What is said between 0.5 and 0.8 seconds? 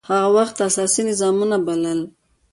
يي